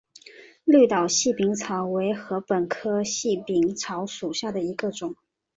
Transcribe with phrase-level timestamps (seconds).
[0.63, 5.15] 绿岛细柄草为禾本科细柄草属下的一个种。